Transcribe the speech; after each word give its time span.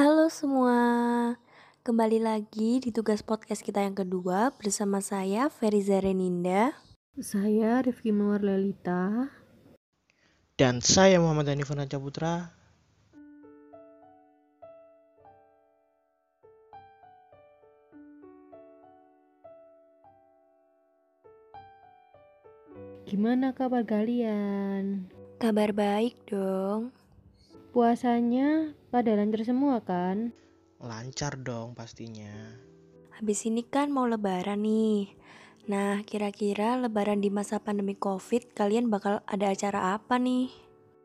Halo 0.00 0.32
semua, 0.32 0.80
kembali 1.84 2.24
lagi 2.24 2.80
di 2.80 2.88
tugas 2.88 3.20
podcast 3.20 3.60
kita 3.60 3.84
yang 3.84 3.92
kedua 3.92 4.48
bersama 4.56 5.04
saya 5.04 5.52
Feriza 5.52 6.00
Reninda. 6.00 6.72
Saya 7.20 7.84
Rifki 7.84 8.08
Mawar 8.08 8.40
Lalita. 8.40 9.28
Dan 10.56 10.80
saya 10.80 11.20
Muhammad 11.20 11.52
Hanifan 11.52 11.84
Putra. 12.00 12.48
Gimana 23.04 23.52
kabar 23.52 23.84
kalian? 23.84 25.12
Kabar 25.36 25.76
baik 25.76 26.24
dong. 26.24 26.88
Puasanya 27.70 28.74
pada 28.90 29.14
lancar 29.14 29.46
semua 29.46 29.78
kan? 29.86 30.34
Lancar 30.82 31.38
dong 31.38 31.78
pastinya. 31.78 32.34
Habis 33.14 33.46
ini 33.46 33.62
kan 33.62 33.94
mau 33.94 34.10
lebaran 34.10 34.66
nih. 34.66 35.14
Nah, 35.70 36.02
kira-kira 36.02 36.74
lebaran 36.74 37.22
di 37.22 37.30
masa 37.30 37.62
pandemi 37.62 37.94
Covid 37.94 38.58
kalian 38.58 38.90
bakal 38.90 39.22
ada 39.22 39.54
acara 39.54 39.94
apa 39.94 40.18
nih? 40.18 40.50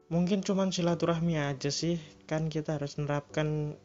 Mungkin 0.09 0.41
cuman 0.41 0.73
silaturahmi 0.73 1.37
aja 1.37 1.69
sih, 1.69 2.01
kan 2.25 2.49
kita 2.49 2.81
harus 2.81 2.97
menerapkan 2.97 3.77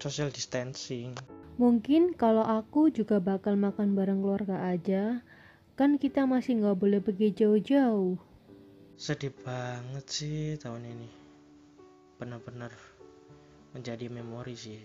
social 0.00 0.32
distancing. 0.32 1.12
Mungkin 1.60 2.16
kalau 2.16 2.40
aku 2.40 2.88
juga 2.88 3.20
bakal 3.20 3.60
makan 3.60 3.92
bareng 3.92 4.24
keluarga 4.24 4.64
aja, 4.64 5.20
kan 5.76 6.00
kita 6.00 6.24
masih 6.24 6.64
nggak 6.64 6.80
boleh 6.80 7.00
pergi 7.04 7.36
jauh-jauh. 7.36 8.16
Sedih 8.96 9.36
banget 9.44 10.04
sih 10.08 10.56
tahun 10.56 10.88
ini. 10.88 11.23
Benar-benar 12.16 12.70
menjadi 13.74 14.06
memori 14.06 14.54
sih. 14.54 14.80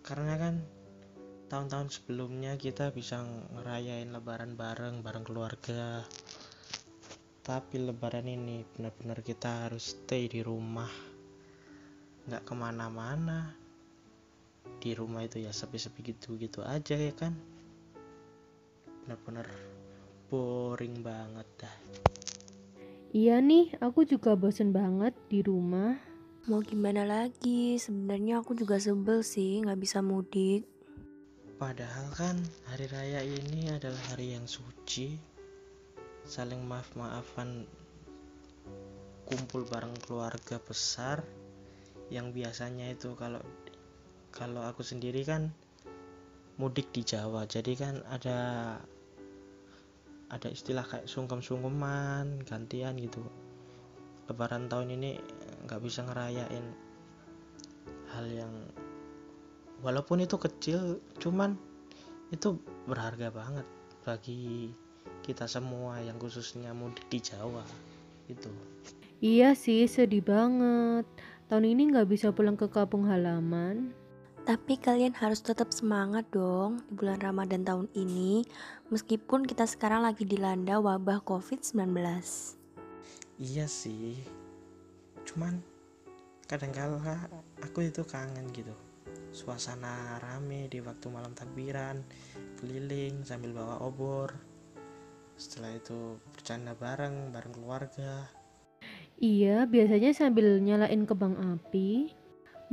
Karena 0.00 0.34
kan 0.40 0.54
tahun-tahun 1.52 1.92
sebelumnya 1.92 2.56
kita 2.56 2.90
bisa 2.96 3.20
ngerayain 3.52 4.08
lebaran 4.08 4.56
bareng 4.56 5.04
bareng 5.04 5.24
keluarga. 5.28 6.00
Tapi 7.42 7.76
lebaran 7.82 8.24
ini 8.24 8.64
benar-benar 8.72 9.20
kita 9.20 9.68
harus 9.68 9.92
stay 9.98 10.30
di 10.32 10.40
rumah. 10.40 10.88
Nggak 12.24 12.48
ke 12.48 12.54
mana-mana. 12.56 13.52
Di 14.80 14.96
rumah 14.96 15.26
itu 15.26 15.42
ya 15.42 15.52
sepi-sepi 15.52 16.00
gitu-gitu 16.14 16.64
aja 16.64 16.96
ya 16.96 17.12
kan. 17.12 17.36
Benar-benar 19.04 19.46
boring 20.32 21.04
banget 21.04 21.48
dah. 21.60 21.76
Iya 23.12 23.44
nih, 23.44 23.76
aku 23.84 24.08
juga 24.08 24.32
bosen 24.32 24.72
banget 24.72 25.12
di 25.28 25.44
rumah. 25.44 26.11
Mau 26.42 26.58
gimana 26.58 27.06
lagi? 27.06 27.78
Sebenarnya 27.78 28.42
aku 28.42 28.58
juga 28.58 28.74
sebel 28.74 29.22
sih 29.22 29.62
nggak 29.62 29.78
bisa 29.78 30.02
mudik. 30.02 30.66
Padahal 31.54 32.10
kan 32.18 32.34
hari 32.66 32.90
raya 32.90 33.22
ini 33.22 33.70
adalah 33.70 34.02
hari 34.10 34.34
yang 34.34 34.50
suci. 34.50 35.14
Saling 36.26 36.66
maaf-maafan 36.66 37.62
kumpul 39.22 39.62
bareng 39.70 39.94
keluarga 40.02 40.58
besar 40.58 41.22
yang 42.10 42.34
biasanya 42.34 42.90
itu 42.90 43.14
kalau 43.14 43.38
kalau 44.34 44.66
aku 44.66 44.82
sendiri 44.82 45.22
kan 45.22 45.54
mudik 46.58 46.90
di 46.90 47.06
Jawa. 47.06 47.46
Jadi 47.46 47.78
kan 47.78 48.02
ada 48.10 48.38
ada 50.26 50.48
istilah 50.50 50.82
kayak 50.90 51.06
sungkem-sungkeman, 51.06 52.42
gantian 52.50 52.98
gitu. 52.98 53.22
Lebaran 54.26 54.66
tahun 54.66 54.98
ini 54.98 55.22
nggak 55.66 55.80
bisa 55.82 56.02
ngerayain 56.06 56.66
hal 58.12 58.26
yang 58.28 58.52
walaupun 59.80 60.22
itu 60.22 60.36
kecil 60.38 61.00
cuman 61.18 61.58
itu 62.32 62.56
berharga 62.86 63.28
banget 63.32 63.66
bagi 64.02 64.72
kita 65.22 65.46
semua 65.46 66.02
yang 66.02 66.18
khususnya 66.18 66.74
mudik 66.74 67.06
di 67.10 67.22
Jawa 67.22 67.62
itu 68.26 68.50
Iya 69.22 69.54
sih, 69.54 69.86
sedih 69.86 70.18
banget. 70.18 71.06
Tahun 71.46 71.62
ini 71.62 71.94
nggak 71.94 72.10
bisa 72.10 72.34
pulang 72.34 72.58
ke 72.58 72.66
kampung 72.66 73.06
halaman. 73.06 73.94
Tapi 74.42 74.74
kalian 74.74 75.14
harus 75.14 75.38
tetap 75.38 75.70
semangat 75.70 76.26
dong 76.34 76.82
di 76.90 76.98
bulan 76.98 77.22
Ramadan 77.22 77.62
tahun 77.62 77.86
ini, 77.94 78.42
meskipun 78.90 79.46
kita 79.46 79.62
sekarang 79.62 80.02
lagi 80.02 80.26
dilanda 80.26 80.82
wabah 80.82 81.22
COVID-19. 81.22 81.94
iya 83.42 83.66
sih 83.70 84.41
cuman 85.28 85.62
kadang-kala 86.46 87.28
aku 87.64 87.88
itu 87.88 88.04
kangen 88.04 88.50
gitu 88.52 88.74
suasana 89.32 90.20
rame 90.20 90.68
di 90.68 90.84
waktu 90.84 91.08
malam 91.08 91.32
takbiran 91.32 92.04
keliling 92.60 93.24
sambil 93.24 93.56
bawa 93.56 93.80
obor 93.80 94.36
setelah 95.40 95.72
itu 95.72 96.20
bercanda 96.36 96.76
bareng 96.76 97.32
bareng 97.32 97.54
keluarga 97.56 98.28
Iya, 99.22 99.70
biasanya 99.70 100.10
sambil 100.18 100.58
nyalain 100.58 101.06
kembang 101.06 101.38
api. 101.38 102.10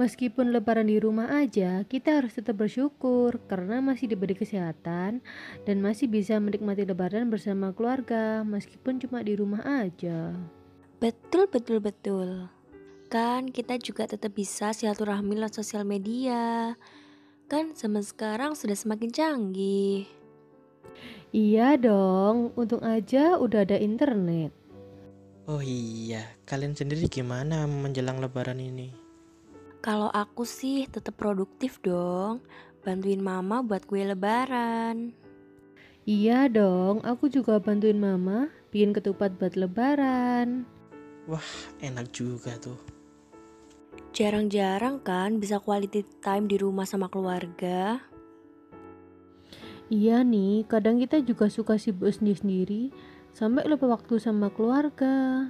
Meskipun 0.01 0.49
lebaran 0.49 0.89
di 0.89 0.97
rumah 0.97 1.29
aja, 1.29 1.85
kita 1.85 2.17
harus 2.23 2.33
tetap 2.33 2.57
bersyukur 2.57 3.37
karena 3.45 3.85
masih 3.85 4.09
diberi 4.09 4.33
kesehatan 4.33 5.21
dan 5.67 5.77
masih 5.77 6.09
bisa 6.09 6.41
menikmati 6.41 6.89
lebaran 6.89 7.29
bersama 7.29 7.69
keluarga 7.69 8.41
meskipun 8.41 8.97
cuma 8.97 9.21
di 9.21 9.37
rumah 9.37 9.61
aja. 9.61 10.33
Betul, 10.99 11.47
betul, 11.47 11.79
betul. 11.79 12.51
Kan 13.07 13.49
kita 13.49 13.79
juga 13.79 14.05
tetap 14.05 14.35
bisa 14.35 14.75
silaturahmi 14.75 15.39
lewat 15.39 15.57
sosial 15.57 15.87
media. 15.87 16.75
Kan 17.49 17.73
zaman 17.73 18.05
sekarang 18.05 18.53
sudah 18.53 18.75
semakin 18.77 19.09
canggih. 19.09 20.05
Iya 21.33 21.79
dong, 21.79 22.53
untung 22.59 22.83
aja 22.85 23.39
udah 23.39 23.65
ada 23.65 23.77
internet. 23.79 24.53
oh 25.49 25.65
iya 25.65 26.21
kalian 26.45 26.77
sendiri 26.77 27.09
gimana 27.09 27.65
menjelang 27.65 28.21
lebaran 28.21 28.61
ini 28.61 28.93
Kalau 29.81 30.13
aku 30.13 30.43
sih 30.43 30.85
tetap 30.91 31.15
produktif 31.17 31.79
dong. 31.79 32.43
Bantuin 32.83 33.23
mama 33.23 33.63
buat 33.63 33.87
kue 33.87 34.03
lebaran. 34.03 35.15
Iya 36.03 36.51
dong, 36.51 36.99
aku 37.07 37.31
juga 37.31 37.63
bantuin 37.63 37.95
mama 37.95 38.51
bikin 38.75 38.91
ketupat 38.91 39.39
buat 39.39 39.55
lebaran. 39.55 40.67
Enak 41.81 42.07
juga 42.13 42.55
tuh 42.61 42.77
Jarang-jarang 44.15 44.99
kan 44.99 45.39
bisa 45.39 45.61
quality 45.61 46.03
time 46.19 46.49
di 46.49 46.57
rumah 46.59 46.83
sama 46.83 47.07
keluarga. 47.07 48.01
Iya 49.87 50.25
nih, 50.25 50.65
kadang 50.65 50.99
kita 50.99 51.21
juga 51.23 51.47
suka 51.47 51.77
sibuk 51.77 52.09
sendiri-sendiri 52.09 52.89
sampai 53.31 53.69
lupa 53.69 53.85
waktu 53.87 54.17
sama 54.17 54.49
keluarga. 54.51 55.47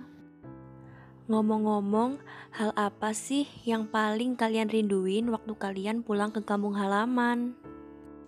Ngomong-ngomong, 1.31 2.19
hal 2.53 2.71
apa 2.75 3.15
sih 3.15 3.47
yang 3.63 3.87
paling 3.89 4.35
kalian 4.35 4.69
rinduin 4.69 5.31
waktu 5.31 5.55
kalian 5.55 6.03
pulang 6.03 6.29
ke 6.29 6.43
kampung 6.43 6.75
halaman? 6.75 7.55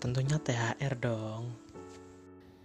tentunya 0.01 0.41
THR 0.41 0.97
dong 0.97 1.53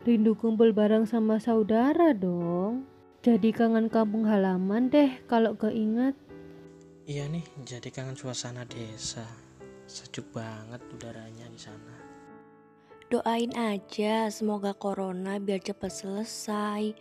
Rindu 0.09 0.39
kumpul 0.39 0.71
bareng 0.71 1.03
sama 1.03 1.43
saudara 1.43 2.15
dong. 2.15 2.87
Jadi 3.27 3.51
kangen 3.51 3.91
kampung 3.91 4.23
halaman 4.23 4.87
deh 4.87 5.11
kalau 5.27 5.59
keinget. 5.59 6.15
Iya 7.11 7.27
nih, 7.27 7.43
jadi 7.67 7.91
kangen 7.91 8.15
suasana 8.15 8.63
desa. 8.63 9.27
Sejuk 9.91 10.31
banget 10.31 10.79
udaranya 10.95 11.51
di 11.51 11.59
sana. 11.59 11.99
Doain 13.11 13.51
aja 13.59 14.31
semoga 14.31 14.79
corona 14.79 15.43
biar 15.43 15.59
cepat 15.59 15.91
selesai. 15.91 16.95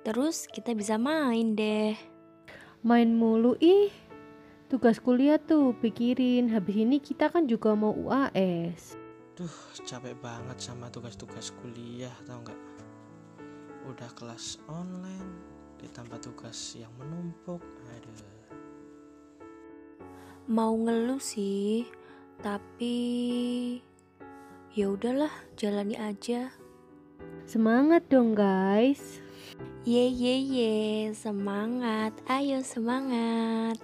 Terus 0.00 0.48
kita 0.48 0.72
bisa 0.72 0.96
main 0.96 1.52
deh. 1.52 1.92
Main 2.80 3.12
mulu 3.12 3.60
ih. 3.60 3.92
Tugas 4.72 4.96
kuliah 4.96 5.36
tuh 5.36 5.76
pikirin. 5.76 6.56
Habis 6.56 6.88
ini 6.88 7.04
kita 7.04 7.28
kan 7.28 7.44
juga 7.44 7.76
mau 7.76 7.92
UAS. 7.92 8.96
Duh, 9.36 9.56
capek 9.84 10.16
banget 10.24 10.56
sama 10.56 10.88
tugas-tugas 10.88 11.52
kuliah, 11.60 12.16
tau 12.24 12.40
nggak? 12.40 12.60
Udah 13.92 14.08
kelas 14.16 14.56
online, 14.72 15.55
ditambah 15.80 16.18
tugas 16.22 16.76
yang 16.78 16.92
menumpuk. 17.00 17.60
Aduh. 17.96 18.36
Mau 20.46 20.78
ngeluh 20.78 21.18
sih, 21.18 21.90
tapi 22.38 22.96
ya 24.76 24.92
udahlah, 24.94 25.32
jalani 25.58 25.98
aja. 25.98 26.54
Semangat 27.46 28.06
dong 28.06 28.38
guys. 28.38 29.18
Ye 29.86 30.06
ye 30.10 30.34
ye, 30.42 30.76
semangat. 31.14 32.14
Ayo 32.26 32.62
semangat. 32.62 33.78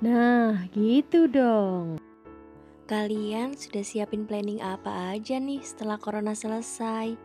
Nah, 0.00 0.68
gitu 0.76 1.26
dong. 1.28 1.98
Kalian 2.84 3.56
sudah 3.56 3.80
siapin 3.80 4.28
planning 4.28 4.60
apa 4.60 5.16
aja 5.16 5.40
nih 5.40 5.64
setelah 5.64 5.96
corona 5.96 6.36
selesai? 6.36 7.16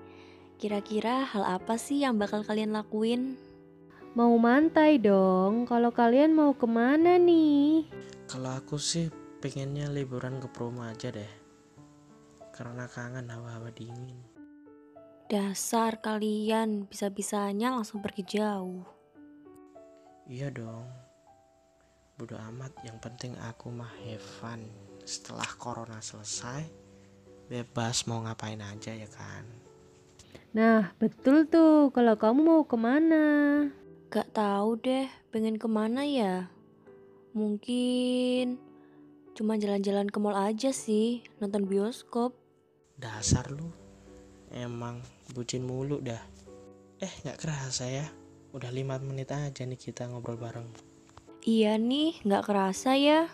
Kira-kira 0.57 1.27
hal 1.27 1.43
apa 1.43 1.75
sih 1.75 2.01
yang 2.01 2.15
bakal 2.15 2.41
kalian 2.47 2.71
lakuin? 2.73 3.35
Mau 4.17 4.33
mantai 4.41 4.97
dong. 4.97 5.69
Kalau 5.69 5.93
kalian 5.93 6.33
mau 6.33 6.49
ke 6.57 6.65
mana 6.65 7.21
nih? 7.21 7.85
Kalau 8.25 8.49
aku 8.49 8.81
sih 8.81 9.13
pengennya 9.37 9.93
liburan 9.93 10.41
ke 10.41 10.49
Bromo 10.49 10.81
aja 10.81 11.13
deh. 11.13 11.33
Karena 12.49 12.89
kangen 12.89 13.29
hawa-hawa 13.29 13.69
dingin. 13.69 14.17
Dasar 15.29 16.01
kalian 16.01 16.89
bisa-bisanya 16.89 17.69
langsung 17.69 18.01
pergi 18.01 18.41
jauh. 18.41 18.81
Iya 20.25 20.49
dong. 20.49 20.89
Bodo 22.17 22.41
amat, 22.41 22.73
yang 22.89 22.97
penting 22.97 23.37
aku 23.37 23.69
mah 23.69 23.93
have 24.01 24.25
fun. 24.41 24.65
Setelah 25.05 25.45
corona 25.61 26.01
selesai, 26.01 26.65
bebas 27.53 28.09
mau 28.09 28.25
ngapain 28.25 28.65
aja 28.65 28.97
ya 28.97 29.05
kan. 29.13 29.45
Nah, 30.57 30.89
betul 30.97 31.45
tuh. 31.45 31.93
Kalau 31.93 32.17
kamu 32.17 32.39
mau 32.41 32.61
ke 32.65 32.73
mana? 32.81 33.25
Gak 34.07 34.31
tahu 34.31 34.79
deh, 34.79 35.11
pengen 35.35 35.59
ke 35.59 35.67
mana 35.67 36.07
ya? 36.07 36.47
Mungkin 37.35 38.55
cuma 39.35 39.59
jalan-jalan 39.59 40.07
ke 40.07 40.15
mall 40.23 40.39
aja 40.39 40.71
sih, 40.71 41.27
nonton 41.43 41.67
bioskop. 41.67 42.31
Dasar 42.95 43.51
lu, 43.51 43.67
emang 44.55 45.03
bucin 45.35 45.67
mulu 45.67 45.99
dah. 45.99 46.23
Eh, 47.03 47.11
gak 47.27 47.43
kerasa 47.43 47.91
ya. 47.91 48.07
Udah 48.55 48.71
5 48.71 48.95
menit 49.03 49.27
aja 49.27 49.67
nih 49.67 49.75
kita 49.75 50.07
ngobrol 50.07 50.39
bareng. 50.39 50.71
Iya 51.43 51.75
nih, 51.75 52.23
gak 52.23 52.47
kerasa 52.47 52.95
ya. 52.95 53.27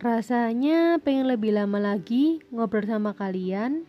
Rasanya 0.00 1.04
pengen 1.04 1.28
lebih 1.28 1.52
lama 1.52 1.76
lagi 1.76 2.40
ngobrol 2.48 2.88
sama 2.88 3.12
kalian. 3.12 3.84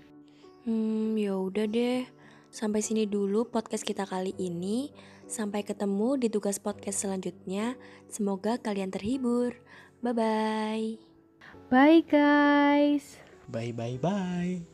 Hmm, 0.68 1.16
ya 1.16 1.40
udah 1.40 1.64
deh. 1.64 2.04
Sampai 2.52 2.84
sini 2.84 3.08
dulu 3.08 3.48
podcast 3.48 3.88
kita 3.88 4.04
kali 4.04 4.36
ini. 4.36 4.92
Sampai 5.34 5.66
ketemu 5.66 6.22
di 6.22 6.30
tugas 6.30 6.62
podcast 6.62 7.02
selanjutnya. 7.02 7.74
Semoga 8.06 8.62
kalian 8.62 8.94
terhibur. 8.94 9.58
Bye 10.06 10.14
bye. 10.14 10.90
Bye 11.74 12.06
guys. 12.06 13.18
Bye 13.50 13.74
bye 13.74 13.98
bye. 13.98 14.73